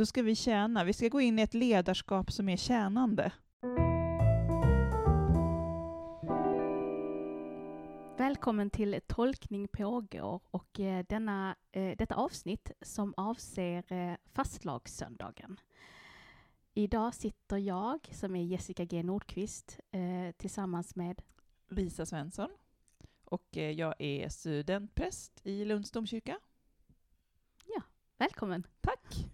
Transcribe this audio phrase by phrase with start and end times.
[0.00, 0.84] Då ska vi tjäna.
[0.84, 3.32] Vi ska gå in i ett ledarskap som är tjänande.
[8.18, 15.60] Välkommen till Tolkning pågår och eh, denna, eh, detta avsnitt som avser eh, fastlagssöndagen.
[16.74, 19.80] Idag sitter jag, som är Jessica G Nordqvist,
[20.36, 21.22] tillsammans med
[21.68, 22.50] Lisa Svensson.
[23.24, 26.38] Och jag är studentpräst i Lunds domkyrka.
[28.18, 28.66] Välkommen!
[28.80, 29.30] Tack!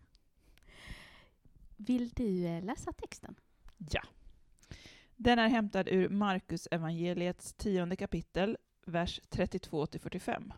[1.77, 3.35] Vill du eh, läsa texten?
[3.91, 4.03] Ja.
[5.17, 10.53] Den är hämtad ur Markus evangeliets tionde kapitel, vers 32-45.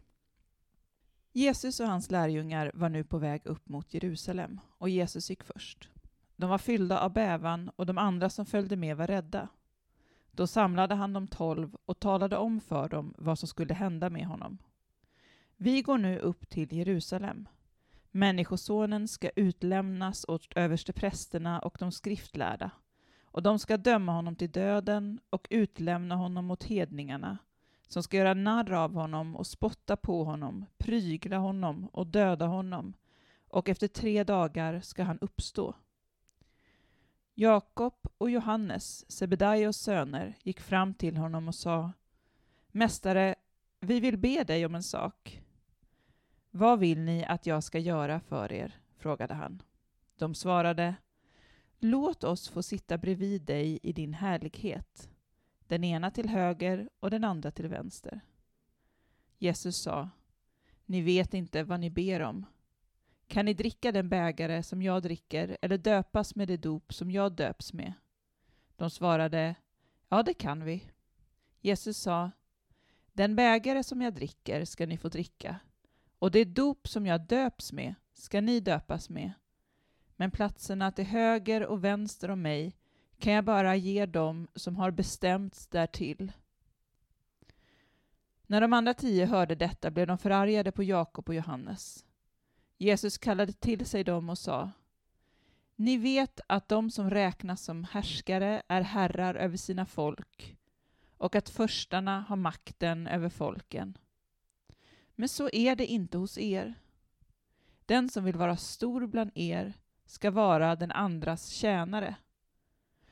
[1.32, 5.88] Jesus och hans lärjungar var nu på väg upp mot Jerusalem, och Jesus gick först.
[6.36, 9.48] De var fyllda av bävan, och de andra som följde med var rädda.
[10.30, 14.26] Då samlade han de tolv och talade om för dem vad som skulle hända med
[14.26, 14.58] honom.
[15.56, 17.48] Vi går nu upp till Jerusalem.
[18.10, 22.70] Människosonen ska utlämnas åt översteprästerna och de skriftlärda,
[23.22, 27.38] och de ska döma honom till döden och utlämna honom åt hedningarna,
[27.88, 32.94] som ska göra narr av honom och spotta på honom, prygla honom och döda honom,
[33.48, 35.74] och efter tre dagar ska han uppstå.
[37.34, 41.92] Jakob och Johannes, Sebedaios söner, gick fram till honom och sa
[42.68, 43.34] Mästare,
[43.80, 45.42] vi vill be dig om en sak.
[46.58, 48.78] Vad vill ni att jag ska göra för er?
[48.96, 49.62] frågade han.
[50.16, 50.94] De svarade
[51.78, 55.10] Låt oss få sitta bredvid dig i din härlighet,
[55.66, 58.20] den ena till höger och den andra till vänster.
[59.36, 60.10] Jesus sa
[60.86, 62.46] Ni vet inte vad ni ber om.
[63.26, 67.32] Kan ni dricka den bägare som jag dricker eller döpas med det dop som jag
[67.32, 67.92] döps med?
[68.76, 69.54] De svarade
[70.08, 70.84] Ja, det kan vi.
[71.60, 72.30] Jesus sa
[73.12, 75.60] Den bägare som jag dricker ska ni få dricka
[76.18, 79.32] och det dop som jag döps med ska ni döpas med.
[80.16, 82.76] Men platserna till höger och vänster om mig
[83.18, 86.32] kan jag bara ge dem som har bestämts därtill.
[88.46, 92.04] När de andra tio hörde detta blev de förargade på Jakob och Johannes.
[92.78, 94.70] Jesus kallade till sig dem och sa
[95.76, 100.56] Ni vet att de som räknas som härskare är herrar över sina folk
[101.16, 103.98] och att förstarna har makten över folken.
[105.20, 106.74] Men så är det inte hos er.
[107.86, 109.72] Den som vill vara stor bland er
[110.06, 112.16] ska vara den andras tjänare.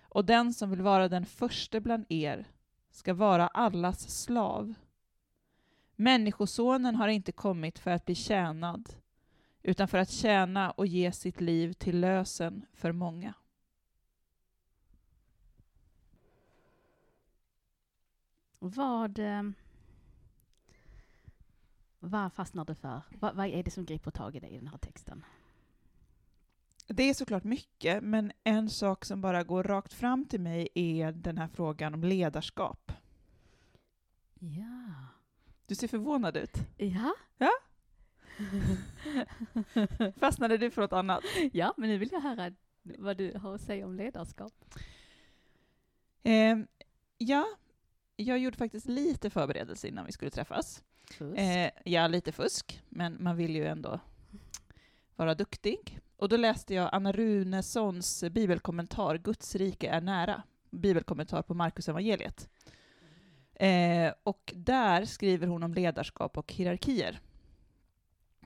[0.01, 2.49] Och den som vill vara den förste bland er
[2.91, 4.75] ska vara allas slav.
[5.97, 8.95] Människosonen har inte kommit för att bli tjänad,
[9.63, 13.35] utan för att tjäna och ge sitt liv till lösen för många.
[18.59, 19.43] Vad, eh,
[22.11, 23.03] vad fastnar du för?
[23.21, 25.25] Vad, vad är det som griper tag i dig i den här texten?
[26.87, 31.13] Det är såklart mycket, men en sak som bara går rakt fram till mig är
[31.13, 32.93] den här frågan om ledarskap.
[34.39, 35.07] Ja.
[35.67, 36.57] Du ser förvånad ut.
[36.77, 37.15] Ja?
[37.39, 37.51] Ja?
[40.17, 41.25] Fastnade du för något annat?
[41.53, 42.53] Ja, men nu vill jag höra
[42.83, 44.53] vad du har att säga om ledarskap.
[46.23, 46.59] Eh,
[47.19, 47.47] ja,
[48.17, 50.83] jag gjorde faktiskt lite förberedelse innan vi skulle träffas.
[51.37, 54.01] Eh, ja, lite fusk, men man vill ju ändå
[55.17, 56.01] vara duktig.
[56.17, 62.49] Och då läste jag Anna Runessons bibelkommentar Guds rike är nära, bibelkommentar på Markus evangeliet.
[63.55, 67.21] Eh, och där skriver hon om ledarskap och hierarkier.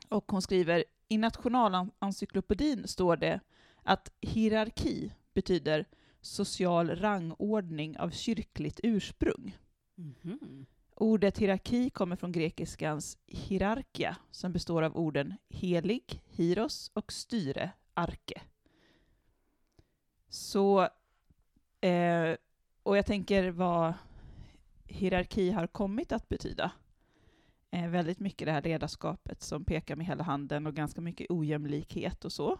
[0.08, 3.40] Och hon skriver, i Nationalencyklopedin står det
[3.82, 5.86] att hierarki betyder
[6.20, 9.58] social rangordning av kyrkligt ursprung.
[9.94, 10.66] Mhm.
[10.94, 18.40] Ordet hierarki kommer från grekiskans hierarkia, som består av orden helig, hiros och styre, arke.
[20.28, 20.88] Så,
[21.80, 22.36] eh,
[22.82, 23.94] och jag tänker vad
[24.84, 26.72] hierarki har kommit att betyda.
[27.70, 32.24] Eh, väldigt mycket det här ledarskapet som pekar med hela handen och ganska mycket ojämlikhet
[32.24, 32.58] och så.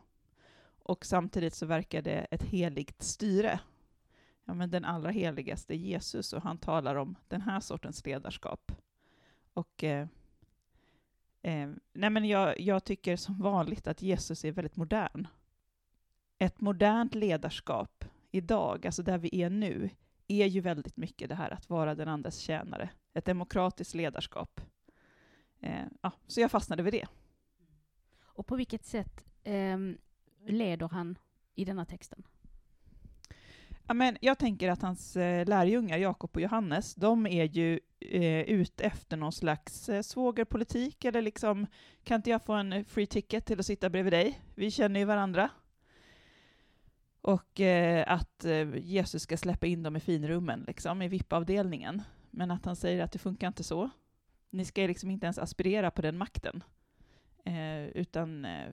[0.90, 3.60] Och samtidigt så verkar det ett heligt styre
[4.44, 8.72] ja, men den allra heligaste Jesus och han talar om den här sortens ledarskap.
[9.54, 10.08] Och eh,
[11.42, 15.26] eh, nej men jag, jag tycker som vanligt att Jesus är väldigt modern.
[16.38, 19.90] Ett modernt ledarskap idag, alltså där vi är nu,
[20.28, 22.90] är ju väldigt mycket det här att vara den andres tjänare.
[23.14, 24.60] Ett demokratiskt ledarskap.
[25.60, 27.06] Eh, ja, så jag fastnade vid det.
[28.22, 29.98] Och på vilket sätt ehm,
[30.46, 31.18] leder han
[31.54, 32.22] i denna texten?
[33.86, 34.16] Amen.
[34.20, 39.16] jag tänker att hans eh, lärjungar, Jakob och Johannes, de är ju eh, ute efter
[39.16, 41.66] någon slags eh, svågerpolitik, eller liksom,
[42.04, 44.40] kan inte jag få en free ticket till att sitta bredvid dig?
[44.54, 45.50] Vi känner ju varandra.
[47.20, 52.02] Och eh, att eh, Jesus ska släppa in dem i finrummen, liksom, i VIP-avdelningen.
[52.30, 53.90] Men att han säger att det funkar inte så.
[54.50, 56.64] Ni ska liksom inte ens aspirera på den makten.
[57.44, 58.68] Eh, utan eh,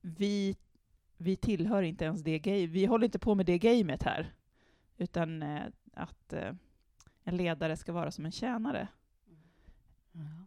[0.00, 0.56] vi,
[1.16, 2.66] vi tillhör inte ens det game.
[2.66, 4.34] Vi håller inte på med det gamet här.
[4.96, 6.54] Utan eh, att eh,
[7.24, 8.88] en ledare ska vara som en tjänare.
[10.14, 10.46] Mm.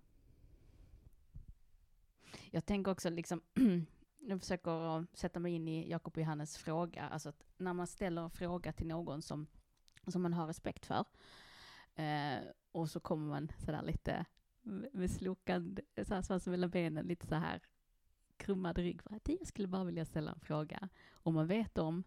[2.52, 3.42] Jag tänker också liksom,
[4.20, 8.22] jag försöker sätta mig in i Jakob och Johannes fråga, alltså att när man ställer
[8.22, 9.48] en fråga till någon som,
[10.08, 11.06] som man har respekt för,
[11.96, 12.40] eh,
[12.72, 14.26] och så kommer man sådär lite
[14.92, 17.62] med slokande, så svansen mellan benen, lite så här
[18.42, 20.90] krummad rygg, för att jag skulle bara vilja ställa en fråga.
[21.12, 22.04] Och man vet om,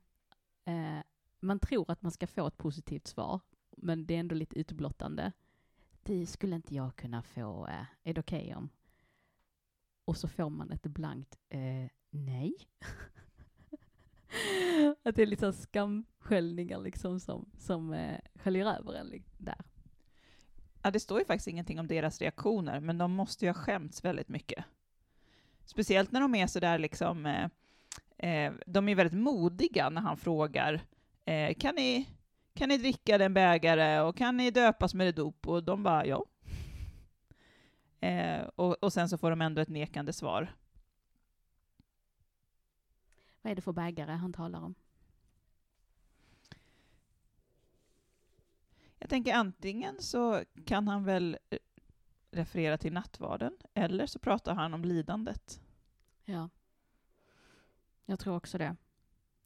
[0.65, 0.99] eh,
[1.41, 3.41] man tror att man ska få ett positivt svar,
[3.77, 5.33] men det är ändå lite utblottande.
[6.03, 8.69] Det skulle inte jag kunna få, eh, är det okej okay om?
[10.05, 12.55] Och så får man ett blankt eh, nej.
[15.03, 19.65] att det är lite skamsköljningar liksom som, som eh, sköljer över en där.
[20.83, 24.05] Ja, det står ju faktiskt ingenting om deras reaktioner, men de måste ju ha skämts
[24.05, 24.65] väldigt mycket.
[25.65, 27.45] Speciellt när de är sådär liksom, eh,
[28.19, 30.81] eh, de är väldigt modiga när han frågar,
[31.25, 32.09] eh, kan, ni,
[32.55, 35.49] kan ni dricka den bägare och kan ni döpas med det dop?
[35.49, 36.25] Och de bara, ja.
[38.01, 40.55] Eh, och, och sen så får de ändå ett nekande svar.
[43.43, 44.75] Vad är det för bägare han talar om?
[48.99, 51.59] Jag tänker antingen så kan han väl eh,
[52.35, 55.61] referera till nattvarden, eller så pratar han om lidandet.
[56.25, 56.49] Ja.
[58.05, 58.77] Jag tror också det.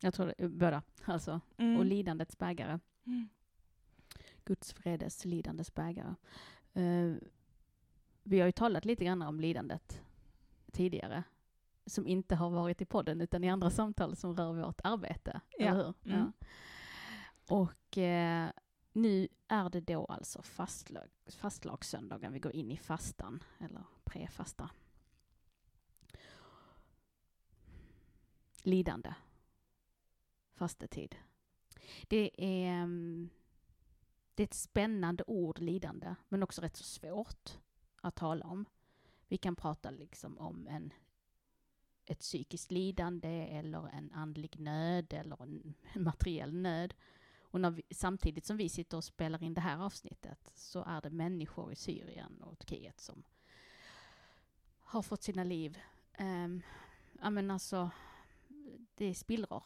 [0.00, 1.40] Jag tror det, båda, alltså.
[1.56, 1.76] Mm.
[1.76, 2.79] Och lidandets bägare.
[3.06, 3.29] Mm.
[4.44, 6.14] Guds vredes lidandes bägare.
[6.76, 7.17] Uh,
[8.23, 10.02] vi har ju talat lite grann om lidandet
[10.73, 11.23] tidigare,
[11.87, 15.67] som inte har varit i podden, utan i andra samtal som rör vårt arbete, Ja.
[15.67, 15.94] eller hur?
[16.05, 16.19] Mm.
[16.19, 16.46] Ja.
[17.56, 18.50] Och eh,
[18.93, 24.70] nu är det då alltså fastlag, fastlagssöndagen vi går in i fastan, eller prefasta.
[28.62, 29.14] Lidande.
[30.55, 31.17] Fastetid.
[32.08, 33.31] Det är, mm,
[34.35, 37.58] det är ett spännande ord, lidande, men också rätt så svårt
[38.00, 38.64] att tala om.
[39.29, 40.93] Vi kan prata liksom om en,
[42.05, 46.94] ett psykiskt lidande eller en andlig nöd eller en materiell nöd.
[47.65, 51.11] Och vi, samtidigt som vi sitter och spelar in det här avsnittet så är det
[51.11, 53.23] människor i Syrien och Turkiet som
[54.81, 55.79] har fått sina liv,
[56.19, 56.63] um,
[57.21, 57.91] ja men alltså,
[58.95, 59.63] det är spillror.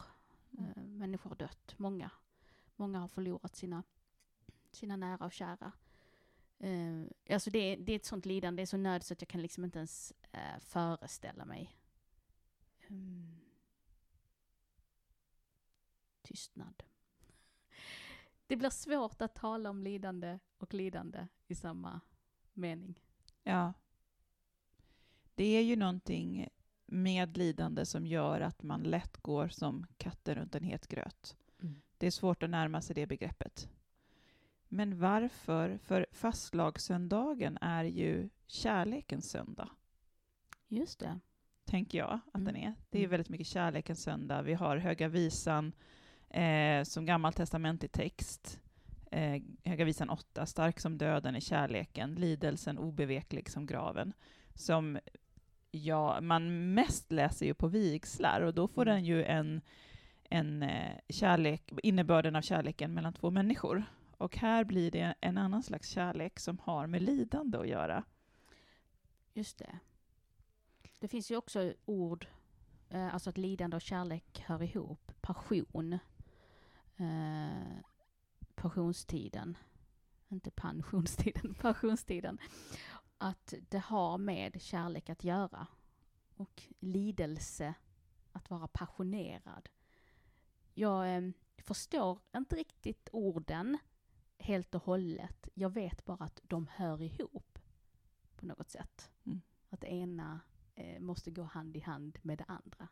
[0.58, 2.10] Uh, människor har dött, många.
[2.76, 3.82] Många har förlorat sina,
[4.70, 5.72] sina nära och kära.
[6.64, 9.20] Uh, alltså det, är- det är ett sånt lidande, det är så nöd så att
[9.22, 11.76] jag kan liksom inte ens uh, föreställa mig.
[12.88, 13.36] Mm.
[16.22, 16.82] Tystnad.
[18.52, 22.00] Det blir svårt att tala om lidande och lidande i samma
[22.52, 23.00] mening.
[23.42, 23.72] Ja.
[25.34, 26.48] Det är ju någonting
[26.86, 31.36] med lidande som gör att man lätt går som katten runt en het gröt.
[31.98, 33.68] Det är svårt att närma sig det begreppet.
[34.68, 35.78] Men varför?
[35.78, 39.68] För fastlagssöndagen är ju kärlekens söndag,
[40.68, 41.20] Just det.
[41.64, 42.44] tänker jag att Mm.
[42.44, 42.74] den är.
[42.90, 43.10] Det är Mm.
[43.10, 44.42] väldigt mycket kärlekens söndag.
[44.42, 45.72] Vi har Höga Visan
[46.32, 48.60] eh, som gammaltestamentlig text.
[49.10, 54.12] Eh, Höga Visan 8, stark som döden är kärleken, lidelsen obeveklig som graven.
[54.54, 54.98] Som
[55.70, 58.94] ja, man mest läser ju på vigslar och då får Mm.
[58.94, 59.60] den ju en,
[60.30, 63.84] en eh, kärlek, innebörden av kärleken mellan två människor.
[64.18, 68.04] Och här blir det en annan slags kärlek som har med lidande att göra.
[69.34, 69.78] Just det.
[70.98, 72.26] Det finns ju också ord,
[72.90, 75.12] eh, alltså att lidande och kärlek hör ihop.
[75.20, 75.98] Passion.
[76.96, 77.78] Eh,
[78.54, 79.56] passionstiden.
[80.28, 82.38] Inte pensionstiden, passionstiden.
[83.18, 85.66] Att det har med kärlek att göra.
[86.36, 87.74] Och lidelse,
[88.32, 89.68] att vara passionerad.
[90.74, 93.78] Jag eh, förstår inte riktigt orden
[94.38, 95.48] helt och hållet.
[95.54, 97.58] Jag vet bara att de hör ihop
[98.36, 99.10] på något sätt.
[99.24, 99.40] Mm.
[99.70, 100.40] Att det ena
[100.74, 102.88] eh, måste gå hand i hand med det andra.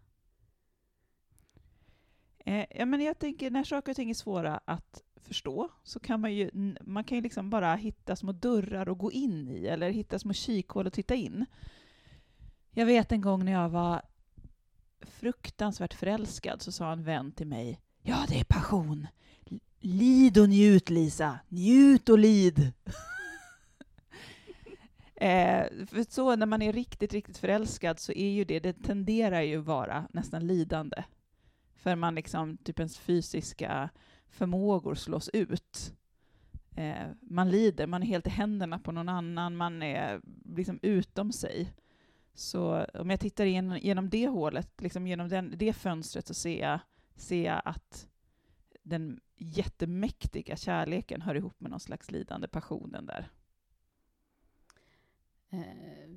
[2.51, 6.21] Eh, ja, men jag tänker när saker och ting är svåra att förstå så kan
[6.21, 9.91] man ju, man kan ju liksom bara hitta små dörrar att gå in i eller
[9.91, 11.47] hitta små kikhål att titta in.
[12.71, 14.03] Jag vet en gång när jag var
[15.01, 19.07] fruktansvärt förälskad så sa en vän till mig Ja, det är passion.
[19.81, 21.39] Lid och njut, Lisa.
[21.49, 22.59] Njut och lid.
[25.15, 29.41] eh, för så när man är riktigt, riktigt förälskad så är ju det, det tenderar
[29.41, 31.05] ju vara nästan lidande.
[31.81, 33.91] För man liksom, typ ens fysiska
[34.29, 35.95] förmågor slås ut.
[36.77, 41.33] Eh, man lider, man är helt i händerna på någon annan, man är liksom utom
[41.33, 41.75] sig.
[42.35, 46.61] Så om jag tittar in, genom det hålet, liksom genom den, det fönstret, så ser
[46.61, 46.81] jag,
[47.15, 48.09] ser jag att
[48.83, 53.31] den jättemäktiga kärleken hör ihop med någon slags lidande passionen där.
[55.51, 56.11] Eh,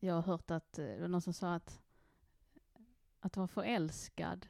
[0.00, 1.82] jag har hört att eh, det var någon som sa att
[3.20, 4.46] att vara förälskad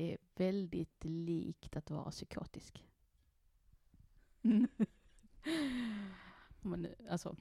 [0.00, 2.84] är väldigt likt att vara psykotisk.
[4.42, 4.68] Mm.
[6.60, 7.36] Men, alltså,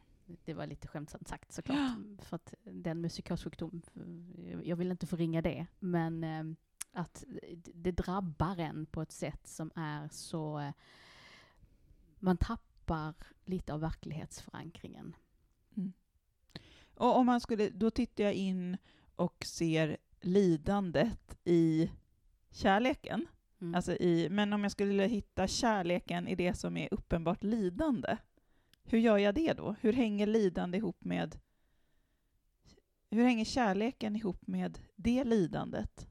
[0.46, 1.78] det var lite skämtsamt sagt såklart.
[1.78, 2.24] Ja.
[2.24, 3.82] För att den med psykossjukdom,
[4.64, 6.44] jag vill inte förringa det, men eh,
[6.92, 7.24] att
[7.74, 10.60] det drabbar en på ett sätt som är så...
[10.60, 10.72] eh,
[12.20, 13.14] Man tappar
[13.46, 15.16] lite av verklighetsförankringen.
[16.96, 18.78] Och om man skulle, då tittar jag in
[19.16, 21.92] och ser lidandet i
[22.52, 23.28] kärleken.
[23.62, 23.76] Mm.
[23.76, 28.18] Alltså i, men om jag skulle hitta kärleken i det som är uppenbart lidande,
[28.84, 29.76] hur gör jag det då?
[29.82, 31.40] Hur hänger lidande ihop med...
[33.10, 36.08] Hur hänger kärleken ihop med det lidandet?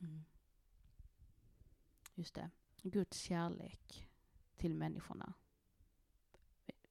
[0.00, 0.24] Mm.
[2.14, 2.50] Just det.
[2.82, 4.08] Guds kärlek
[4.56, 5.34] till människorna.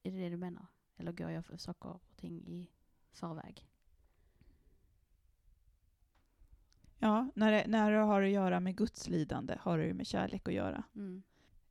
[0.02, 0.66] Är det det du menar?
[0.96, 2.70] Eller går jag för saker och ting i
[3.10, 3.68] förväg?
[7.08, 10.06] Ja, när det, när det har att göra med Guds lidande har det ju med
[10.06, 10.82] kärlek att göra.
[10.94, 11.22] Mm.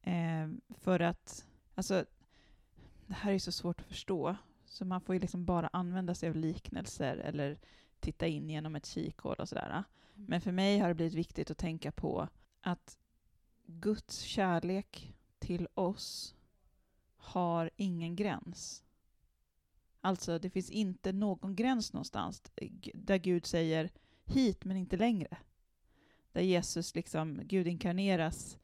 [0.01, 2.06] Eh, för att, alltså,
[3.08, 6.29] det här är så svårt att förstå, så man får ju liksom bara använda sig
[6.29, 7.58] av liknelser eller
[8.00, 9.70] titta in genom ett kikhål och sådär.
[9.70, 9.84] Mm.
[10.15, 12.27] Men för mig har det blivit viktigt att tänka på
[12.62, 12.98] att
[13.65, 16.36] Guds kärlek till oss
[17.15, 18.84] har ingen gräns.
[20.01, 22.44] Alltså, det finns inte någon gräns någonstans
[22.94, 23.89] där Gud säger
[24.29, 25.38] hit men inte längre.
[26.31, 28.57] Där Jesus, liksom, Gud inkarneras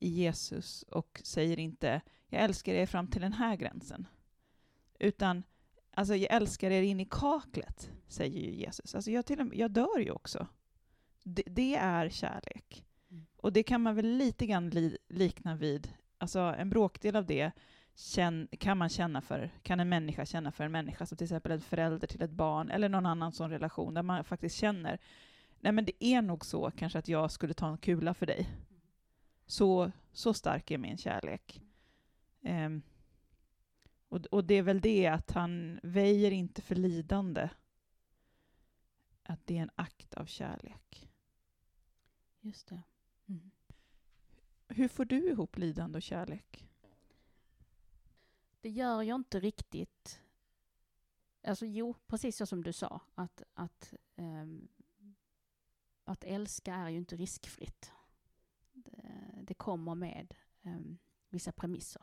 [0.00, 4.06] i Jesus och säger inte jag älskar er fram till den här gränsen.
[4.98, 5.42] Utan
[5.90, 8.94] alltså, jag älskar er in i kaklet, säger ju Jesus.
[8.94, 10.46] Alltså, jag, till med, jag dör ju också.
[11.22, 12.84] Det, det är kärlek.
[13.10, 13.26] Mm.
[13.36, 17.52] Och det kan man väl lite grann li, likna vid, alltså en bråkdel av det
[17.96, 21.52] känn, kan man känna för, kan en människa känna för en människa, som till exempel
[21.52, 24.98] en förälder till ett barn, eller någon annan sån relation, där man faktiskt känner,
[25.60, 28.48] nej men det är nog så kanske att jag skulle ta en kula för dig.
[29.46, 31.62] Så, så stark är min kärlek.
[32.42, 32.82] Ehm,
[34.08, 37.48] och, och det är väl det att han väjer inte för lidande.
[39.22, 41.08] Att det är en akt av kärlek.
[42.40, 42.82] Just det.
[43.28, 43.50] Mm.
[44.68, 46.66] Hur får du ihop lidande och kärlek?
[48.66, 50.22] Det gör jag inte riktigt.
[51.42, 54.68] Alltså jo, precis så som du sa, att, att, ehm,
[56.04, 57.92] att älska är ju inte riskfritt.
[58.72, 62.02] Det, det kommer med ehm, vissa premisser.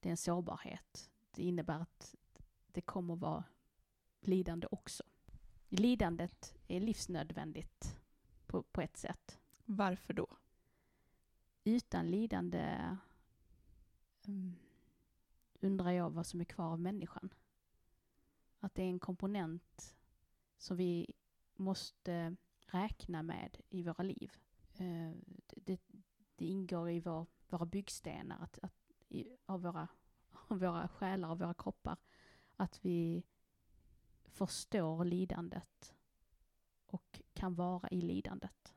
[0.00, 1.10] Det är en sårbarhet.
[1.30, 2.14] Det innebär att
[2.66, 3.44] det kommer vara
[4.20, 5.04] lidande också.
[5.68, 7.96] Lidandet är livsnödvändigt
[8.46, 9.38] på, på ett sätt.
[9.64, 10.28] Varför då?
[11.64, 12.96] Utan lidande
[14.26, 14.56] mm,
[15.60, 17.34] undrar jag vad som är kvar av människan.
[18.60, 19.96] Att det är en komponent
[20.58, 21.14] som vi
[21.54, 22.36] måste
[22.66, 24.32] räkna med i våra liv.
[24.76, 25.12] Eh,
[25.46, 25.80] Det, det,
[26.36, 28.74] det ingår i vår, våra byggstenar att, att,
[29.08, 29.88] i, av, våra,
[30.48, 31.96] av våra själar och våra kroppar.
[32.56, 33.24] Att vi
[34.24, 35.94] förstår lidandet
[36.86, 38.74] och kan vara i lidandet.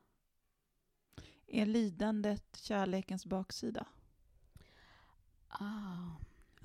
[1.47, 3.87] Är lidandet kärlekens baksida?
[5.47, 5.88] Ah.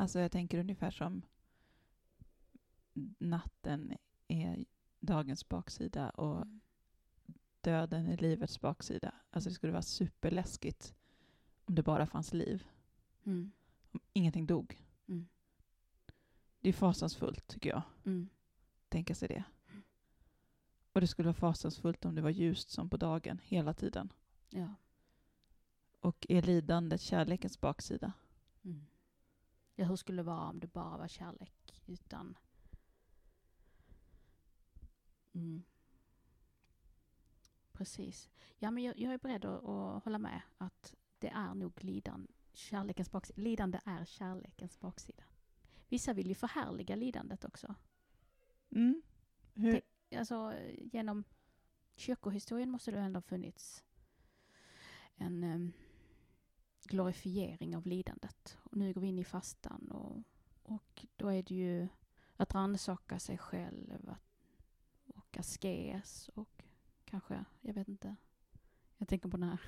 [0.05, 1.23] Alltså jag tänker ungefär som
[3.19, 3.97] natten
[4.29, 4.65] är
[5.01, 6.61] dagens baksida och Mm.
[7.61, 9.15] döden är livets baksida.
[9.31, 10.95] Alltså det skulle vara superläskigt
[11.65, 12.67] om det bara fanns liv.
[13.25, 13.53] Mm.
[13.93, 14.83] Om ingenting dog.
[15.09, 15.29] Mm.
[16.61, 18.29] Det är fasansfullt tycker jag, Mm.
[18.89, 19.45] tänka sig det.
[20.93, 24.13] Och det skulle vara fasansfullt om det var ljust som på dagen hela tiden.
[24.51, 24.75] Ja.
[26.01, 28.13] Och är lidandet kärlekens baksida?
[29.75, 32.39] Ja, hur skulle det vara om det bara var kärlek utan...
[35.33, 35.65] Mm.
[37.73, 38.31] Precis.
[38.59, 42.33] Ja, men jag, jag är beredd att, att hålla med att det är nog lidande.
[42.53, 43.43] Kärlekens baksida.
[43.43, 45.25] Lidande är kärlekens baksida.
[45.89, 47.75] Vissa vill ju förhärliga lidandet också.
[48.71, 49.03] Mm.
[49.55, 49.81] Hur,
[50.17, 50.55] Alltså
[50.93, 51.25] genom
[51.97, 53.85] kyrkohistorien måste det ändå ha funnits
[55.17, 55.73] en em,
[56.87, 58.59] glorifiering av lidandet.
[58.63, 60.23] Och nu går vi in i fastan och,
[60.63, 61.89] och då är det ju
[62.37, 64.19] att rannsaka sig själv att,
[65.15, 66.65] och askes och
[67.05, 68.17] kanske, jag vet inte.
[68.99, 69.61] Jag tänker på den här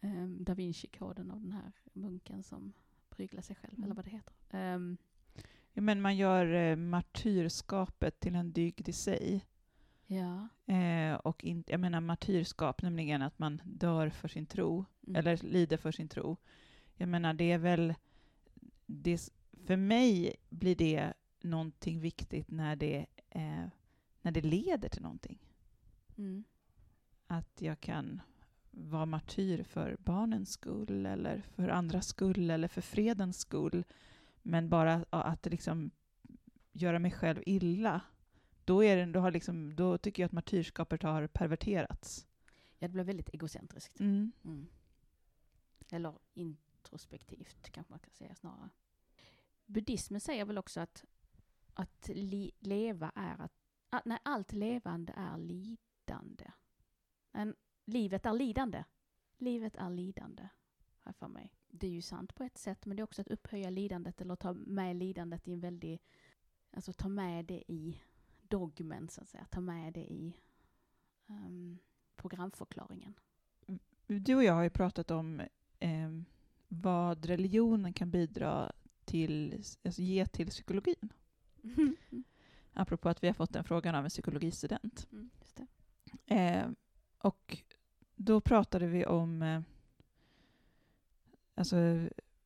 [0.00, 2.72] um, Da Vinci-koden av den här munken som
[3.08, 3.84] pryglar sig själv, Mm.
[3.84, 4.34] eller vad det heter.
[4.50, 4.96] Ehm,
[5.72, 9.46] Ja, men man gör eh, martyrskapet till en dygd i sig.
[10.10, 10.48] Ja.
[10.74, 15.16] Eh, och in, jag menar martyrskap, nämligen att man dör för sin tro, Mm.
[15.16, 16.36] eller lider för sin tro.
[16.94, 17.94] Jag menar, det är väl...
[18.86, 19.30] Det,
[19.66, 23.66] för mig blir det någonting viktigt när det, eh,
[24.22, 25.38] när det leder till någonting.
[26.18, 26.44] Mm.
[27.26, 28.20] Att jag kan
[28.70, 33.84] vara martyr för barnens skull, eller för andras skull, eller för fredens skull.
[34.42, 35.90] Men bara att liksom
[36.72, 38.00] göra mig själv illa,
[38.70, 42.26] då, är det, då, har liksom, då tycker jag att martyrskapet har perverterats.
[42.78, 44.00] Ja, det blev väldigt egocentriskt.
[44.00, 44.32] Mm.
[44.44, 44.66] Mm.
[45.90, 48.70] Eller introspektivt kanske man kan säga snarare.
[49.66, 51.04] Buddhismen säger väl också att,
[51.74, 53.52] att li, leva är att,
[53.88, 56.50] att nej, allt levande är lidande.
[57.32, 58.84] En, livet är lidande.
[59.38, 60.48] Livet är lidande,
[61.04, 61.54] jag för mig.
[61.68, 64.36] Det är ju sant på ett sätt, men det är också att upphöja lidandet eller
[64.36, 66.02] ta med lidandet i en väldig,
[66.70, 68.00] alltså ta med det i
[68.50, 70.34] dogmen så att säga, ta med det i
[71.26, 71.78] ehm,
[72.16, 73.14] programförklaringen.
[74.06, 75.40] Du och jag har ju pratat om
[75.78, 76.10] eh,
[76.68, 78.72] vad religionen kan bidra
[79.04, 81.12] till, alltså ge till psykologin.
[82.72, 85.08] Apropå att vi har fått den frågan av en psykologistudent.
[85.12, 85.30] Mm.
[86.26, 86.70] Eh,
[87.18, 87.58] och
[88.16, 89.62] då pratade vi om eh,
[91.54, 91.76] alltså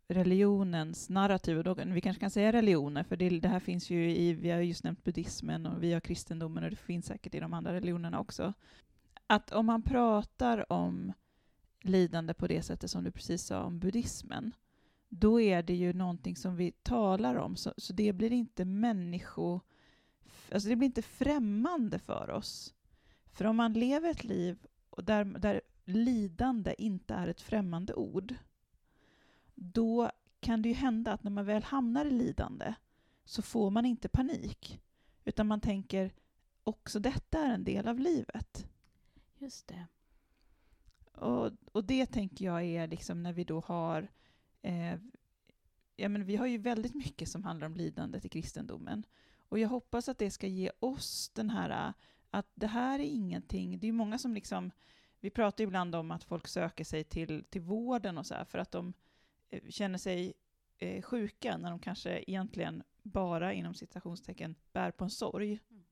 [0.09, 1.59] religionens narrativ.
[1.59, 4.51] Och då, vi kanske kan säga religioner, för det, det här finns ju i, vi
[4.51, 7.73] har just nämnt buddhismen och vi har kristendomen och det finns säkert i de andra
[7.73, 8.53] religionerna också.
[9.27, 11.13] Att om man pratar om
[11.83, 14.53] lidande på det sättet som du precis sa om buddhismen,
[15.09, 19.61] då är det ju någonting som vi talar om, så, så det blir inte människo...
[20.53, 22.75] Alltså det blir inte främmande för oss.
[23.33, 28.35] För om man lever ett liv där, där lidande inte är ett främmande ord,
[29.55, 32.75] då kan det ju hända att när man väl hamnar i lidande
[33.25, 34.81] så får man inte panik,
[35.25, 36.13] utan man tänker
[36.65, 38.67] också detta är en del av livet.
[39.39, 39.87] Just det.
[41.13, 44.09] Och, och det tänker jag är liksom när vi då har...
[44.63, 44.99] Eh,
[45.97, 49.05] ja, men vi har ju väldigt mycket som handlar om lidandet i kristendomen.
[49.39, 51.93] Och jag hoppas att det ska ge oss den här...
[52.31, 53.79] Att det här är ingenting...
[53.79, 54.71] Det är många som liksom...
[55.21, 58.59] Vi pratar ibland om att folk söker sig till, till vården och så här för
[58.59, 58.93] att de
[59.69, 60.35] känner sig
[60.79, 65.61] eh, sjuka när de kanske egentligen bara inom citationstecken bär på en sorg.
[65.71, 65.85] Mm.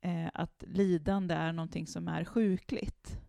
[0.00, 3.20] Eh, att lidande är någonting som är sjukligt.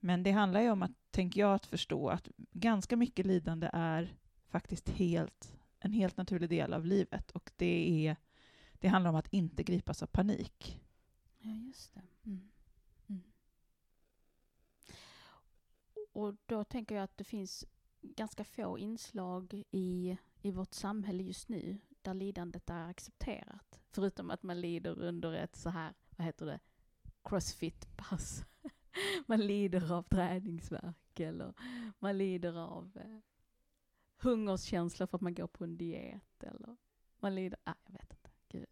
[0.00, 4.16] Men det handlar ju om att, tänker jag, att förstå att ganska mycket lidande är
[4.48, 8.16] faktiskt helt, en helt naturlig del av livet och det, är,
[8.72, 10.80] det handlar om att inte gripas av panik.
[11.38, 12.02] Ja, just det.
[12.24, 12.48] Mm.
[13.06, 13.22] Mm.
[16.12, 17.64] Och då tänker jag att det finns
[18.00, 23.80] ganska få inslag i, i vårt samhälle just nu där lidandet är accepterat.
[23.90, 26.60] Förutom att man lider under ett så här, vad heter det,
[27.22, 28.44] crossfit-pass.
[29.26, 31.54] man lider av träningsvärk eller
[31.98, 33.18] man lider av eh,
[34.16, 36.76] hungerskänslor för att man går på en diet eller
[37.20, 38.30] man lider, ah, jag vet inte.
[38.48, 38.66] Gud.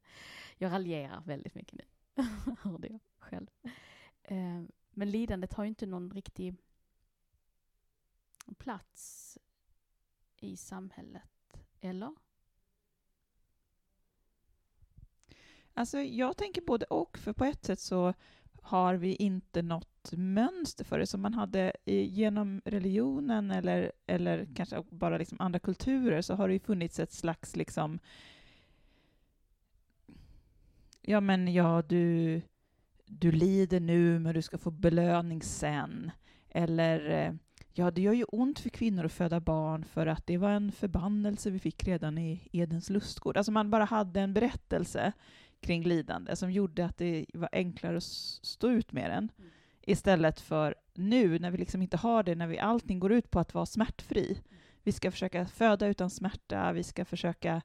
[0.59, 1.85] Jag raljerar väldigt mycket nu,
[2.61, 3.47] hörde jag själv.
[4.23, 6.55] Eh, men lidandet har ju inte någon riktig
[8.55, 9.39] plats
[10.41, 12.13] i samhället, eller?
[15.75, 18.15] Alltså jag tänker både och, för på ett sätt så
[18.63, 24.49] har vi inte något mönster för det som man hade i, genom religionen eller, eller
[24.55, 27.99] kanske bara liksom andra kulturer så har det ju funnits ett slags liksom
[31.01, 32.43] ja men ja du,
[33.07, 36.11] du lider nu men du ska få belöning sen
[36.49, 37.33] eller eh,
[37.79, 40.73] ja det gör ju ont för kvinnor att föda barn för att det var en
[40.73, 43.37] förbannelse vi fick redan i Edens lustgård.
[43.37, 45.13] Alltså man bara hade en berättelse
[45.61, 48.03] kring lidande som gjorde att det var enklare att
[48.43, 49.31] stå ut med den.
[49.39, 49.51] Mm.
[49.83, 53.41] Istället för nu när vi liksom inte har det, när vi, allting går ut på
[53.41, 54.41] att vara smärtfri.
[54.83, 57.63] Vi ska försöka föda utan smärta, vi ska försöka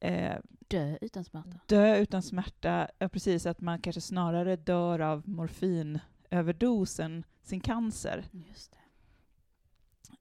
[0.00, 0.36] eh,
[0.68, 1.60] Dö utan smärta.
[1.66, 2.88] dö utan smärta.
[2.98, 8.78] Ja, precis, att man kanske snarare dör av morfinöverdos än sin cancer, Just det.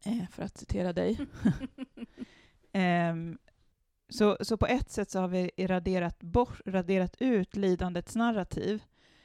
[0.06, 1.20] Eh, för att citera dig.
[2.72, 3.38] Ehm,
[4.10, 8.84] så, så på ett sätt så har vi raderat, bort, raderat ut lidandets narrativ.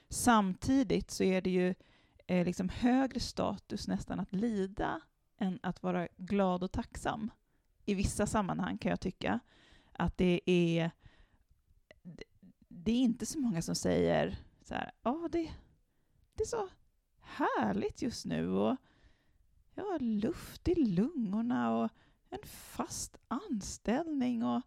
[0.09, 1.75] Samtidigt så är det ju
[2.27, 5.01] eh, liksom högre status nästan att lida
[5.39, 7.31] än att vara glad och tacksam.
[7.85, 9.41] I vissa sammanhang kan jag tycka
[9.93, 10.91] att det är
[12.69, 15.51] det- är inte så många som säger så här, ja det,
[16.35, 16.69] det är så
[17.21, 18.77] härligt just nu och
[19.75, 21.91] jag har luft i lungorna och
[22.31, 24.63] en fast anställning och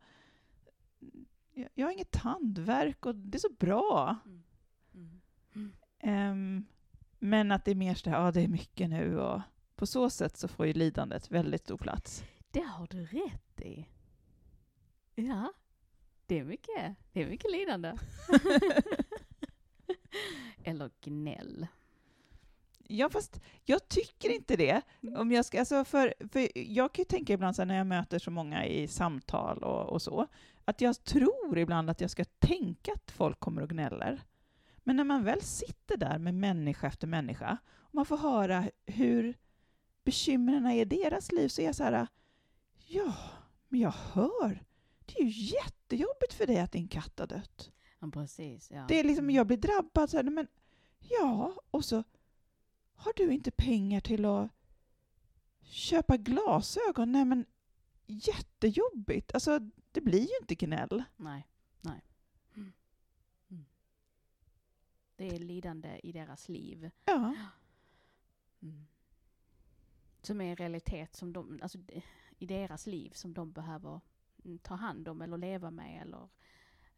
[1.73, 4.15] jag, har inget tandvärk och det är så bra.
[4.25, 4.43] Mm.
[4.93, 5.21] Mm.
[5.55, 5.73] Mm.
[5.99, 6.65] Ehm,
[7.19, 9.41] men att det är mer så här, ja det är mycket nu och
[9.75, 12.23] på så sätt så får ju lidandet väldigt stor plats.
[12.51, 13.87] Det har du rätt i.
[15.15, 15.53] Ja,
[16.25, 17.93] det är mycket, det är mycket lidande.
[20.63, 21.67] Eller gnäll.
[22.87, 24.81] Ja, fast jag tycker inte det.
[25.03, 25.15] Mm.
[25.15, 28.19] Om jag, ska, alltså för, för jag kan ju tänka ibland så när jag möter
[28.19, 30.27] så många i samtal och, och så,
[30.65, 34.21] att jag tror ibland att jag ska tänka att folk kommer och gnäller.
[34.83, 39.37] Men när man väl sitter där med människa efter människa och man får höra hur
[40.03, 42.07] bekymren är i deras liv så är jag så här,
[42.87, 43.13] ja,
[43.67, 44.63] men jag hör.
[45.05, 47.71] Det är ju jättejobbigt för dig att din katt har dött.
[47.99, 48.71] Ja, precis.
[48.71, 48.85] Ja.
[48.87, 50.47] Det är liksom, jag blir drabbad så här, men
[50.99, 52.03] ja, och så
[53.03, 54.51] har du inte pengar till att
[55.61, 57.11] köpa glasögon?
[57.11, 57.45] Nej men
[58.05, 59.33] jättejobbigt.
[59.33, 59.59] Alltså
[59.91, 61.03] det blir ju inte gnäll.
[61.15, 61.47] Nej,
[61.81, 62.01] nej.
[62.55, 62.73] Mm.
[63.49, 63.65] Mm.
[65.15, 66.91] Det är lidande i deras liv.
[67.05, 67.35] Ja.
[68.61, 68.87] Mm.
[70.21, 71.77] Som är en realitet som de, alltså
[72.37, 74.01] i deras liv som de behöver
[74.45, 76.29] mm, ta hand om eller leva med eller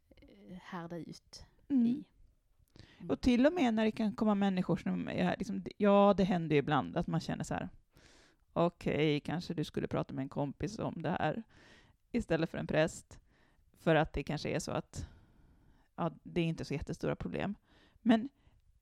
[0.08, 1.86] eh, härda ut Mm.
[1.86, 2.04] i.
[2.98, 3.10] Mm.
[3.10, 6.56] Och till och med när det kan komma människor som är liksom, ja det händer
[6.56, 7.68] ju ibland att man känner så här,
[8.52, 11.42] okej, kanske du skulle prata med en kompis om det här
[12.12, 13.20] istället för en präst.
[13.80, 15.08] För att det kanske är så att
[15.96, 17.54] ja, det är inte så jättestora problem.
[18.02, 18.28] Men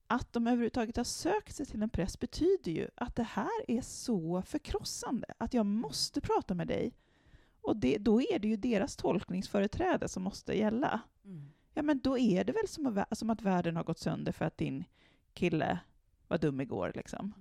[0.07, 3.81] att de överhuvudtaget har sökt sig till en präst betyder ju att det här är
[3.81, 6.92] så förkrossande, att jag måste prata med dig.
[7.61, 11.00] Och det, då är det ju deras tolkningsföreträde som måste gälla.
[11.24, 11.48] Mm.
[11.75, 14.45] Ja, men då är det väl som att, som att världen har gått sönder för
[14.45, 14.85] att din
[15.35, 15.79] kille
[16.29, 16.93] var dum igår.
[16.95, 17.35] Liksom.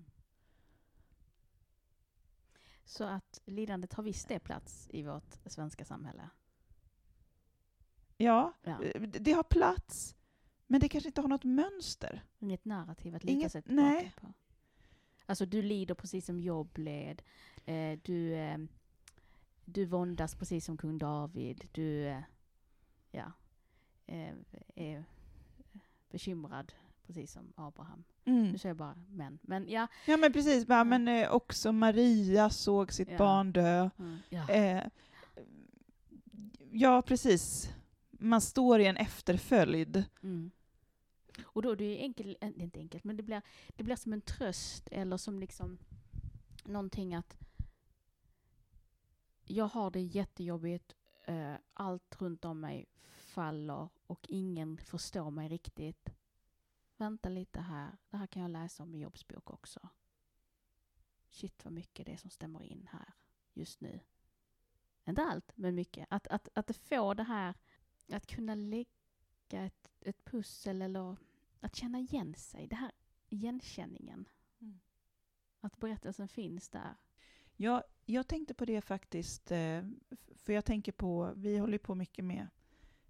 [2.86, 6.30] Så att lidandet har visst det plats i vårt svenska samhälle.
[8.18, 8.84] Ja, Ja.
[8.84, 10.16] eh, det har plats,
[10.68, 12.24] men det kanske inte har något mönster.
[12.40, 14.14] Inget narrativ att Inget- sig tillbaka nej.
[14.22, 14.34] på.
[15.26, 17.22] Alltså du lider precis som Job led.
[17.66, 18.58] Eh, du, eh,
[19.66, 21.68] du våndas precis som kung David.
[21.72, 22.22] Du eh,
[23.12, 23.32] ja,
[24.76, 25.04] är
[26.10, 26.74] bekymrad
[27.08, 28.04] precis som Abraham.
[28.26, 28.52] Mm.
[28.52, 29.40] Nu säger jag bara män.
[29.42, 29.88] Men ja.
[30.08, 30.66] Ja, men precis.
[30.70, 30.84] Ja.
[30.84, 33.18] men eh, också Maria såg sitt Ja.
[33.18, 33.90] barn dö.
[34.00, 34.50] Mm, ja.
[34.50, 34.84] Eh,
[36.72, 37.70] ja, precis.
[38.12, 40.04] Man står i en efterföljd.
[40.24, 40.52] Mm.
[41.44, 43.42] Och då är det ju enkelt, äh, det är inte enkelt, men det blir,
[43.76, 45.78] det blir som en tröst eller som liksom
[46.64, 47.38] någonting att
[49.46, 50.96] jag har det jättejobbigt,
[51.26, 52.86] eh, allt runt om mig
[53.34, 56.10] faller och ingen förstår mig riktigt.
[56.98, 59.90] Vänta lite här, det här kan jag läsa om i Jobs bok också.
[61.30, 63.14] Shit vad mycket det är som stämmer in här
[63.54, 64.00] just nu.
[65.06, 66.08] Inte allt, men mycket.
[66.10, 67.54] Att, att, att få det här,
[68.10, 68.86] att kunna lägga
[69.50, 71.18] ett, ett pussel eller
[71.60, 72.68] att känna igen sig.
[72.68, 72.92] Det här
[73.30, 74.30] igenkänningen.
[74.60, 74.80] Mm.
[75.60, 76.96] Att berättelsen finns där.
[77.56, 79.84] Ja, jag tänkte på det faktiskt, eh,
[80.36, 82.48] för jag tänker på, vi håller på mycket med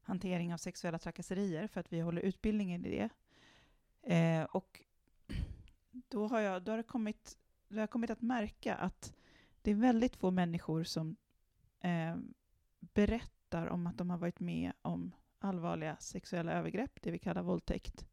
[0.04, 3.10] hantering av sexuella trakasserier för att vi håller utbildningen i det.
[4.16, 4.82] Eh, och
[5.92, 7.38] då har, jag, då, har det kommit,
[7.68, 9.14] då har jag kommit att märka att
[9.62, 11.16] det är väldigt få människor som
[11.80, 12.16] eh,
[12.80, 18.06] berättar om att de har varit med om allvarliga sexuella övergrepp, det vi kallar våldtäkt.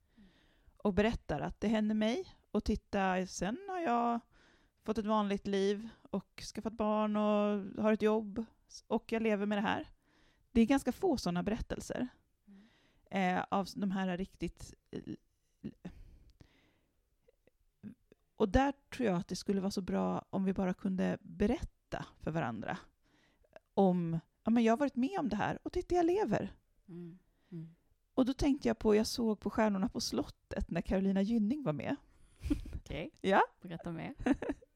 [0.77, 4.21] Och berättar att det hände mig och titta, sen har jag
[4.83, 8.45] fått ett vanligt liv och skaffat barn och har ett jobb
[8.87, 9.89] och jag lever med det här.
[10.53, 12.09] Det är ganska få sådana berättelser
[12.47, 13.39] Mm.
[13.39, 14.75] eh, av de här riktigt...
[18.37, 22.07] Och där tror jag att det skulle vara så bra om vi bara kunde berätta
[22.21, 22.79] för varandra
[23.75, 26.53] om ja, men jag har varit med om det här och titta, jag lever.
[26.89, 27.19] Mm.
[27.53, 27.75] Mm.
[28.15, 31.73] Och då tänkte jag på, jag såg på Stjärnorna på slottet när Carolina Gynning var
[31.73, 31.97] med.
[32.77, 34.15] Okej, Ja, berätta mer.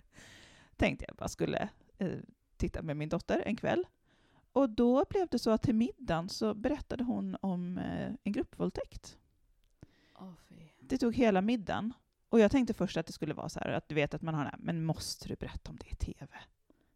[0.76, 2.18] tänkte jag bara skulle eh,
[2.56, 3.84] titta med min dotter en kväll.
[4.54, 9.18] Och då blev det så att till middagen så berättade hon om eh, en gruppvåldtäkt.
[10.48, 10.54] Fy.
[10.80, 11.92] Det tog hela middagen.
[12.28, 14.34] Och jag tänkte först att det skulle vara så här, att du vet att man
[14.34, 16.38] har den här, men måste du berätta om det i tv?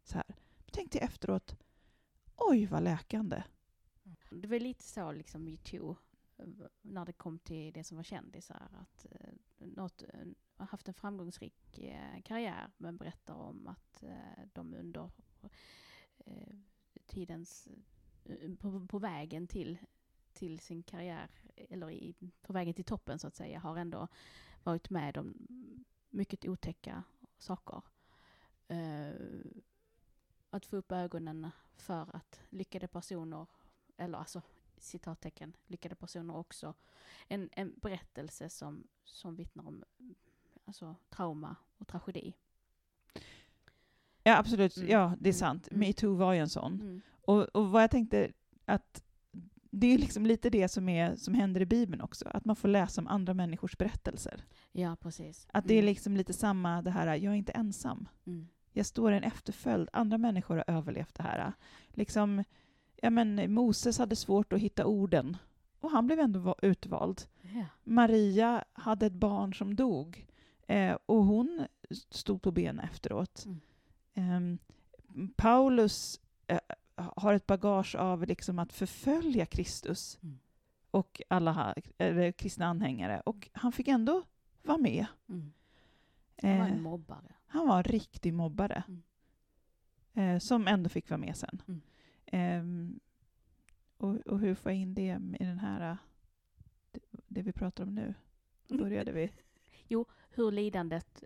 [0.03, 0.23] Så här.
[0.27, 1.55] Men tänkte jag efteråt,
[2.35, 3.43] oj vad läkande.
[4.29, 5.95] Det var lite så liksom metoo,
[6.37, 6.47] eh,
[6.81, 10.03] när det kom till det som var kändisar, att eh, något,
[10.57, 11.79] har haft en framgångsrik
[12.23, 14.03] karriär men berättar om att
[14.53, 15.11] de under
[17.09, 17.67] tidens,
[18.25, 19.77] eh, på, på vägen till,
[20.33, 24.07] till sin karriär, eller i, på vägen till toppen så att säga, har ändå
[24.63, 25.47] varit med om
[26.09, 27.03] mycket otäcka
[27.37, 27.81] saker.
[28.71, 29.45] Uh,
[30.49, 33.47] att få upp ögonen för att lyckade personer,
[33.97, 34.41] eller alltså
[34.77, 36.73] citattecken, lyckade personer också,
[37.27, 39.83] en, en berättelse som, som vittnar om
[40.65, 42.33] alltså, trauma och tragedi.
[44.23, 44.77] Ja, absolut.
[44.77, 44.89] Mm.
[44.89, 45.39] Ja, det är Mm.
[45.39, 45.67] sant.
[45.71, 45.79] Mm.
[45.79, 46.73] Metoo var ju en sån.
[46.81, 47.01] Mm.
[47.21, 48.31] Och, och vad jag tänkte
[48.65, 49.03] att
[49.71, 52.67] det är liksom lite det som, är, som händer i Bibeln också, att man får
[52.67, 54.43] läsa om andra människors berättelser.
[54.71, 55.47] Ja, precis.
[55.53, 55.85] Att det är Mm.
[55.85, 58.07] liksom lite samma, det här, jag är inte ensam.
[58.73, 61.53] Jag står i en efterföljd, andra människor har överlevt det här.
[61.89, 62.43] Liksom,
[63.01, 65.37] ja men Moses hade svårt att hitta orden,
[65.79, 67.21] och han blev ändå va- utvald.
[67.41, 67.65] Ja.
[67.83, 70.27] Maria hade ett barn som dog,
[70.67, 71.65] eh, och hon
[72.09, 73.43] stod på benen efteråt.
[73.45, 73.59] Mm.
[74.19, 74.57] Ehm,
[75.35, 76.59] Paulus eh,
[76.95, 80.39] har ett bagage av liksom att förfölja Kristus Mm.
[80.91, 84.23] och alla eller, kristna anhängare, och han fick ändå
[84.63, 85.05] vara med.
[85.29, 85.53] Mm.
[86.41, 87.33] Han var Eh, en mobbare.
[87.47, 89.01] han var en riktig mobbare, Mm.
[90.13, 91.61] eh, som ändå fick vara med sen.
[91.67, 91.81] Mm.
[92.25, 92.99] Ehm,
[93.97, 95.97] och, och hur får jag in det i den här, eh,
[96.91, 98.13] det, det vi pratar om nu?
[98.67, 99.31] Började vi.
[100.31, 101.23] Hur lidandet,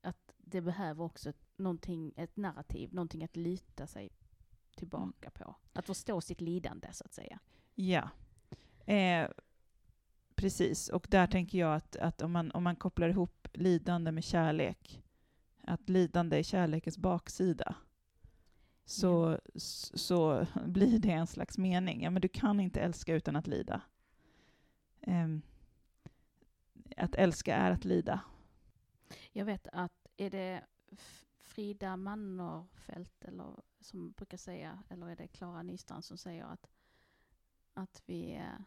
[0.00, 4.10] att det behöver också ett, någonting, ett narrativ, någonting att luta sig
[4.76, 5.54] tillbaka på.
[5.72, 7.38] Att förstå sitt lidande, så att säga.
[7.74, 8.10] Ja.
[8.94, 9.28] Eh,
[10.34, 14.24] precis, och där tänker jag att, att om, man, om man kopplar ihop lidande med
[14.24, 15.02] kärlek,
[15.62, 17.74] att lidande är kärlekens baksida,
[18.84, 22.02] så, s- så blir det en slags mening.
[22.02, 23.80] Ja, men du kan inte älska utan att lida.
[25.00, 25.42] Ehm,
[26.96, 28.20] att älska är att lida.
[29.32, 30.64] Jag vet att, är det
[31.52, 36.70] Frida Mannerfelt eller, som brukar säga, eller är det Klara Nystrand som säger att,
[37.74, 38.60] att vi eh,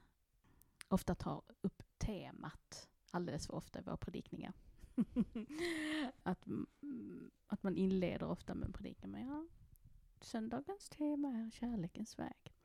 [0.87, 4.53] ofta tar upp temat alldeles för ofta i våra predikningar.
[6.23, 9.45] att, mm, att man inleder ofta med en predikan med ja,
[10.21, 12.55] söndagens tema är kärlekens väg.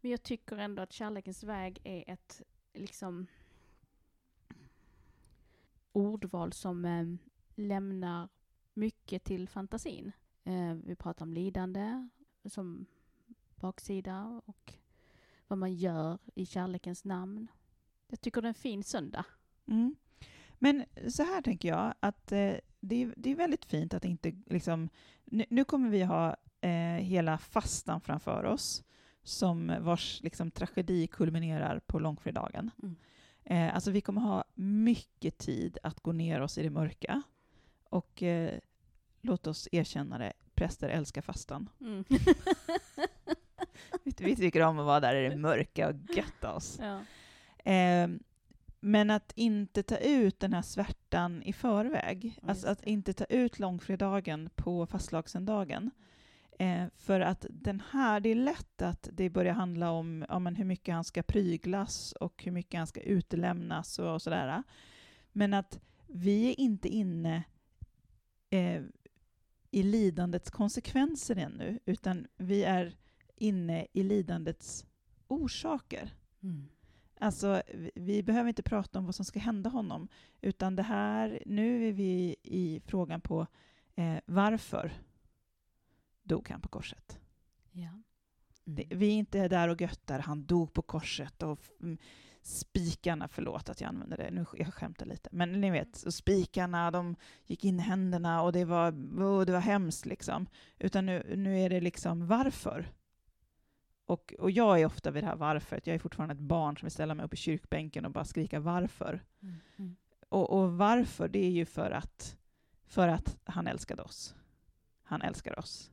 [0.00, 3.26] Men jag tycker ändå att kärlekens väg är ett liksom
[5.92, 7.06] ordval som eh,
[7.54, 8.28] lämnar
[8.80, 10.12] mycket till fantasin.
[10.44, 12.08] Eh, vi pratar om lidande
[12.44, 12.86] som
[13.56, 14.74] baksida och
[15.48, 17.46] vad man gör i kärlekens namn.
[18.08, 19.24] Jag tycker det är en fin söndag.
[19.66, 19.96] Mm.
[20.58, 24.32] Men så här tänker jag, att eh, det, är, det är väldigt fint att inte
[24.46, 24.88] liksom...
[25.24, 28.84] Nu, nu kommer vi ha eh, hela fastan framför oss,
[29.22, 32.70] som vars liksom, tragedi kulminerar på långfredagen.
[32.82, 32.96] Mm.
[33.44, 37.22] Eh, alltså vi kommer ha mycket tid att gå ner oss i det mörka.
[37.84, 38.58] Och eh,
[39.20, 41.68] låt oss erkänna det, präster älskar fastan.
[41.80, 42.04] Mm.
[44.18, 46.80] Vi, tycker om att vara där i det mörka och götta oss.
[46.80, 47.00] ja.
[47.72, 48.08] Eh,
[48.80, 52.24] men att inte ta ut den här svärtan i förväg.
[52.24, 55.90] Just Alltså att inte ta ut långfredagen på fastlagssöndagen.
[56.58, 60.56] Eh, för att den här, det är lätt att det börjar handla om ja, men
[60.56, 64.62] hur mycket han ska pryglas och hur mycket han ska utelämnas och, och sådär.
[65.32, 67.42] Men att vi är inte inne
[68.50, 68.82] eh,
[69.70, 72.96] i lidandets konsekvenser ännu, utan vi är
[73.36, 74.86] inne i lidandets
[75.28, 76.14] orsaker.
[76.42, 76.68] Mm.
[77.18, 77.62] Alltså,
[77.94, 80.08] vi, behöver inte prata om vad som ska hända honom,
[80.40, 83.46] utan det här, nu är vi i frågan på
[83.94, 84.92] eh, varför
[86.22, 87.20] dog han på korset?
[87.72, 88.02] Ja.
[88.64, 88.98] Det, Mm.
[88.98, 91.98] vi är inte där och göttar, han dog på korset och mm,
[92.42, 96.90] spikarna, förlåt att jag använder det, nu jag skämtar lite, men ni vet, och spikarna,
[96.90, 100.46] de gick in i händerna och det var, oh, det var hemskt liksom.
[100.78, 102.92] Utan nu, nu är det liksom varför?
[104.06, 106.86] Och, och jag är ofta vid det här varför, jag är fortfarande ett barn som
[106.86, 109.24] vill ställa mig upp i kyrkbänken och bara skrika varför.
[109.42, 109.56] Mm.
[109.76, 109.96] Mm.
[110.28, 112.36] Och, och varför, det är ju för att,
[112.86, 114.34] för att han älskade oss.
[115.02, 115.90] Han älskar oss.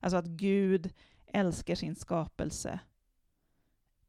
[0.00, 0.92] Alltså att Gud
[1.26, 2.80] älskar sin skapelse.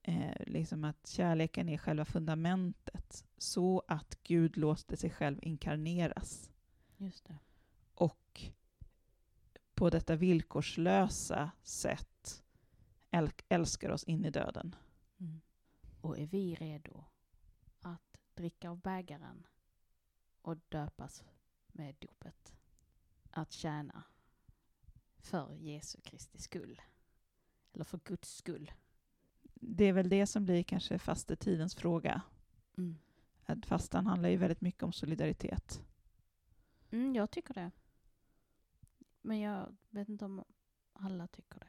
[0.07, 3.25] Eh, liksom att kärleken är själva fundamentet.
[3.37, 6.51] Så att Gud låste sig själv inkarneras.
[6.97, 7.37] Just det.
[7.93, 8.41] Och
[9.73, 12.43] på detta villkorslösa sätt
[13.11, 14.75] äl- älskar oss in i döden.
[15.19, 15.41] Mm.
[16.01, 17.03] Och är vi redo
[17.81, 19.47] att dricka av bägaren
[20.41, 21.23] och döpas
[21.67, 22.55] med dopet?
[23.31, 24.03] Att tjäna
[25.17, 26.81] för Jesu Kristi skull.
[27.73, 28.71] Eller för Guds skull.
[29.67, 32.21] Det är väl det som blir kanske fastetidens fråga.
[32.77, 32.97] Mm.
[33.45, 35.81] Att fastan handlar ju väldigt mycket om solidaritet.
[36.91, 37.71] Mm, jag tycker det.
[39.21, 40.43] Men jag vet inte om
[40.93, 41.67] alla tycker det.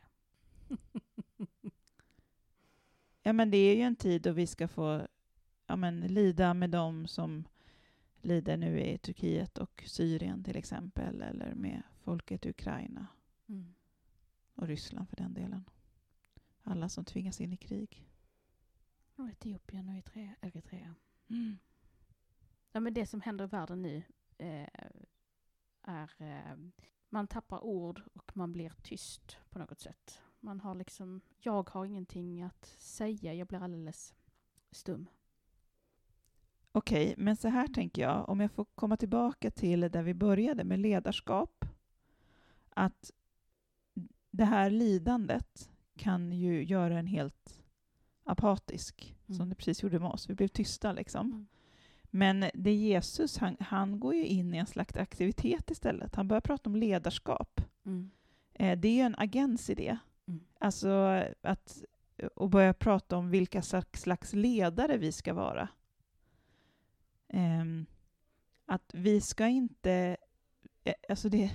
[3.22, 5.06] Ja, men det är ju en tid då vi ska få
[5.66, 7.44] ja, men, lida med dem som
[8.22, 13.06] lider nu i Turkiet och Syrien till exempel, eller med folket i Ukraina
[13.48, 13.74] Mm.
[14.54, 15.64] och Ryssland för den delen.
[16.68, 18.08] Alla som tvingas in i krig.
[19.16, 20.34] Och Etiopien och Eritrea.
[20.40, 20.94] Eritrea.
[22.72, 24.02] Ja, men det som händer i världen nu
[24.38, 24.68] eh,
[25.82, 26.56] är eh,
[27.08, 30.22] man tappar ord och man blir tyst på något sätt.
[30.40, 34.14] Man har liksom, jag har ingenting att säga, jag blir alldeles
[34.70, 35.08] stum.
[36.72, 40.64] Okej, men så här tänker jag, om jag får komma tillbaka till där vi började
[40.64, 41.64] med ledarskap,
[42.70, 43.12] att
[44.30, 47.62] det här lidandet kan ju göra en helt
[48.24, 49.38] apatisk, Mm.
[49.38, 50.30] som det precis gjorde med oss.
[50.30, 51.26] Vi blev tysta liksom.
[51.32, 51.46] Mm.
[52.10, 56.14] Men det Jesus, han, han går ju in i en slags aktivitet istället.
[56.14, 57.60] Han börjar prata om ledarskap.
[57.86, 58.10] Mm.
[58.54, 59.98] Eh, det är ju en agens i det.
[60.28, 60.40] Mm.
[60.58, 61.82] Alltså att
[62.34, 65.68] och börja prata om vilka slags ledare vi ska vara.
[67.28, 67.86] Ehm,
[68.66, 70.16] att vi ska inte...
[70.84, 71.50] eh, Alltså det...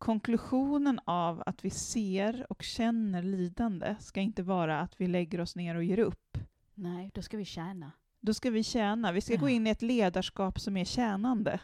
[0.00, 5.56] Konklusionen av att vi ser och känner lidande ska inte vara att vi lägger oss
[5.56, 6.38] ner och ger upp.
[6.74, 7.92] Nej, då ska vi tjäna.
[8.20, 9.12] Då ska vi tjäna.
[9.12, 9.54] Vi ska gå Ja.
[9.54, 11.60] in i ett ledarskap som är tjänande.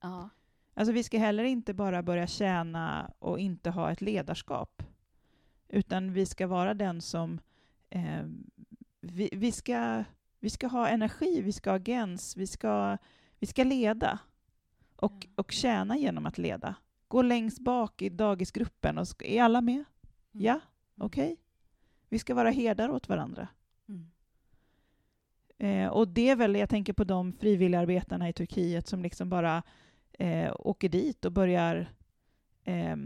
[0.00, 0.28] Ja.
[0.74, 4.82] Alltså vi ska heller inte bara börja tjäna och inte ha ett ledarskap.
[5.68, 7.40] Utan vi ska vara den som...
[7.90, 8.24] Eh,
[9.00, 10.04] vi, vi, ska,
[10.40, 12.98] vi ska ha energi, vi ska ha agens, vi ska,
[13.38, 14.18] vi ska leda.
[14.96, 16.74] Och, och tjäna genom att leda.
[17.10, 18.98] Gå längst bak i dagisgruppen.
[18.98, 19.74] Och ska, är alla med?
[19.74, 19.84] Mm.
[20.32, 20.60] Ja,
[20.98, 21.36] okej.
[22.08, 23.48] Vi ska vara herdar åt varandra.
[23.88, 24.10] Mm.
[25.58, 29.62] Eh, och det är väl, jag tänker på de frivilligarbetarna i Turkiet som liksom bara
[30.12, 31.92] eh, åker dit och börjar
[32.64, 32.96] eh,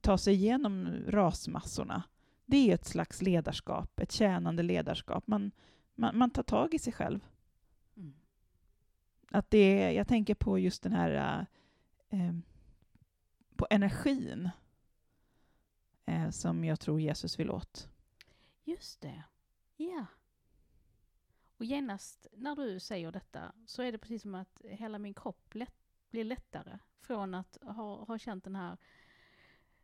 [0.00, 2.02] ta sig igenom rasmassorna.
[2.46, 5.26] Det är ett slags ledarskap, ett tjänande ledarskap.
[5.26, 5.50] Man,
[5.94, 7.20] man, man tar tag i sig själv.
[7.96, 8.14] Mm.
[9.30, 11.46] Att det, är- jag tänker på just den här
[12.10, 12.32] eh,
[13.60, 14.50] på energin
[16.06, 17.88] eh, som jag tror Jesus vill åt.
[18.64, 19.22] Just det.
[19.76, 20.06] Ja.
[21.56, 25.54] Och genast när du säger detta så är det precis som att hela min kropp
[25.54, 25.74] lätt,
[26.10, 28.76] blir lättare från att ha, ha känt den här,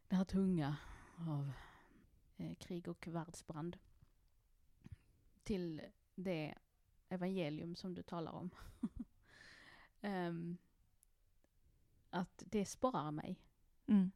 [0.08, 0.76] den här tunga
[1.18, 1.52] av
[2.36, 3.76] eh, krig och världsbrand
[5.42, 5.82] till
[6.14, 6.54] det
[7.08, 8.50] evangelium som du talar om.
[10.00, 10.56] um,
[12.10, 13.45] att det sporrar mig.
[13.86, 14.10] Mm.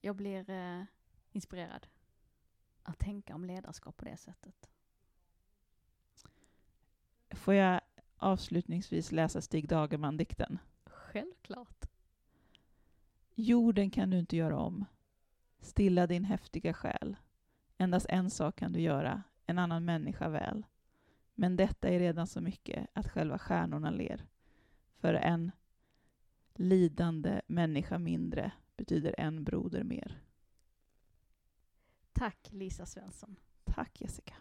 [0.00, 0.82] Jag blir eh,
[1.30, 1.86] inspirerad
[2.82, 4.70] att tänka om ledarskap på det sättet.
[7.30, 7.80] Får jag
[8.16, 10.58] avslutningsvis läsa Stig Dagerman-dikten?
[10.84, 11.84] Självklart.
[13.34, 14.84] Jorden kan du inte göra om.
[15.60, 17.16] Stilla din häftiga själ.
[17.78, 20.66] Endast en sak kan du göra, en annan människa väl.
[21.34, 24.26] Men detta är redan så mycket att själva stjärnorna ler.
[24.96, 25.52] För en
[26.58, 30.20] lidande människa mindre betyder en broder mer.
[32.12, 33.36] Tack Lisa Svensson.
[33.64, 34.34] Tack Jessica.